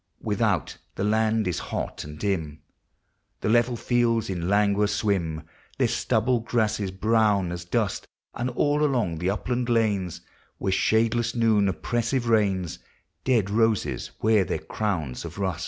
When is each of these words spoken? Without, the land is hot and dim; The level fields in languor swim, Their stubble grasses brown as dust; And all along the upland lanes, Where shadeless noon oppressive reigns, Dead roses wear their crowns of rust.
Without, 0.23 0.75
the 0.95 1.03
land 1.03 1.47
is 1.47 1.59
hot 1.59 2.03
and 2.03 2.17
dim; 2.17 2.59
The 3.41 3.49
level 3.49 3.75
fields 3.77 4.31
in 4.31 4.49
languor 4.49 4.87
swim, 4.87 5.43
Their 5.77 5.87
stubble 5.89 6.39
grasses 6.39 6.89
brown 6.89 7.51
as 7.51 7.65
dust; 7.65 8.07
And 8.33 8.49
all 8.49 8.83
along 8.83 9.19
the 9.19 9.29
upland 9.29 9.69
lanes, 9.69 10.21
Where 10.57 10.71
shadeless 10.73 11.35
noon 11.35 11.67
oppressive 11.69 12.27
reigns, 12.27 12.79
Dead 13.23 13.51
roses 13.51 14.09
wear 14.23 14.43
their 14.43 14.57
crowns 14.57 15.23
of 15.23 15.37
rust. 15.37 15.59